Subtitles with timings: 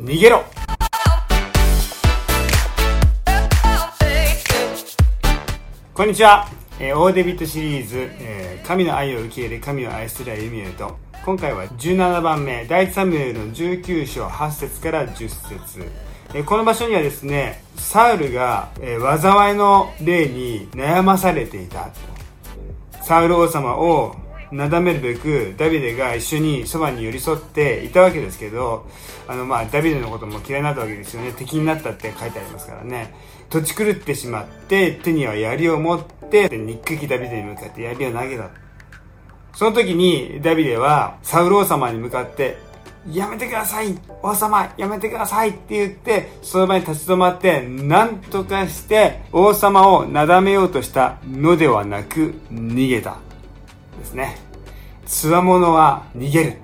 [0.00, 0.44] 逃げろ。
[5.92, 6.46] こんにちは、
[6.78, 10.96] えー、オーデビットシリーズ、えー、神の愛を受け入れ神を愛する歩みへと。
[11.24, 15.84] 今回は17番目第3名の19章8節から10節。
[16.32, 21.88] えこの場所にはですねサウルが、え災いの霊に悩まされていた
[23.02, 24.14] サウル王様を
[24.52, 28.86] なだめるべくダビデが一緒にそばに寄り添っていたわけですけど
[29.26, 31.32] あのまあダビデのことも嫌いになったわけですよね。
[31.32, 33.14] 敵になったって書いてありますからね。
[33.50, 38.50] 土地狂ってしまって手には槍を持って憎きダビデに向かって槍を投げた
[39.54, 42.58] その時にダビデはサウル王様に向かって
[43.10, 43.98] やめてください。
[44.22, 45.50] 王様やめてください。
[45.50, 53.27] って言って、その場に立ち止まって、何とかして王様をなだめようとしたのではなく、逃げた。
[53.98, 54.36] ですね。
[55.06, 56.56] つわものは逃げる。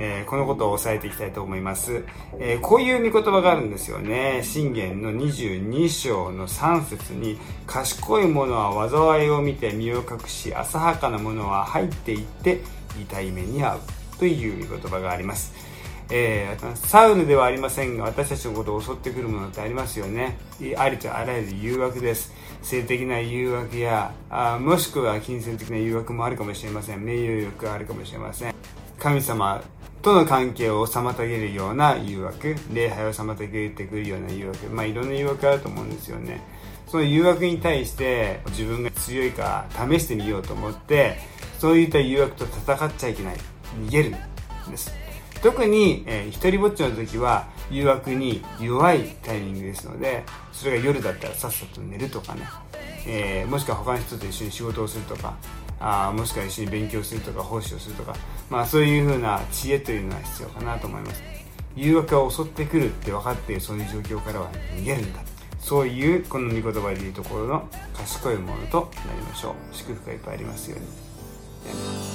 [0.00, 2.04] えー、このことを押さえていきたいと思います。
[2.38, 4.42] えー、こういう見言葉があるんですよね。
[4.44, 12.60] 信玄の22章の3節に、賢い者は災いを見て身を隠し、浅はかな者は入っていって
[13.00, 13.80] 痛い目に遭う。
[14.18, 15.52] という見言葉があります。
[16.10, 20.38] えー、サウルではありませんが私たちのことを襲ってくるものってありますよね。
[20.76, 22.32] ありとあらゆる誘惑です。
[22.62, 27.04] 性的な誘惑やあもしくは金銭的な誘惑もあるかもしれません。
[27.04, 28.54] 名誉欲があるかもしれません。
[28.98, 29.62] 神様
[30.00, 34.66] との関係を妨げるような誘惑礼拝を妨げてくるような誘惑。
[34.68, 36.40] まあいろんな誘惑があると思うんですよね。
[36.86, 41.18] その誘惑に対して自分が強いか試してみようと思って
[41.58, 43.36] そういった誘惑と戦っちゃいけない。
[43.84, 44.16] 逃げる
[44.68, 44.90] んです。
[45.42, 52.42] 特に、えー、一人ぼっちの時は誘惑に弱いタイミングですのでそれが夜だったらさっさと寝るとかね、
[53.06, 55.36] えー、もしくは他の人と一緒に仕事をするとか
[55.80, 58.14] あもしくは一緒に勉強するとか奉仕をするとか、
[58.50, 61.22] まあ、そういうふうな知恵というのは必要かなと思います。
[61.76, 65.20] 誘惑が襲ってくるって分かっているそういう状況からは逃げるんだ。
[65.60, 69.54] そういうこの御言葉でいうところの賢いものとなりましょう。
[69.72, 72.07] 祝福がいっぱいありますように。